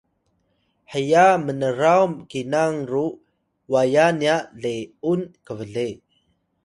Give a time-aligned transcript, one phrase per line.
[0.91, 3.05] heya mnraw kinang ru
[3.71, 5.87] waya nya le’un kble